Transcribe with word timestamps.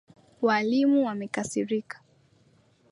Walimu 0.41 1.03
wamekasirika. 1.05 2.01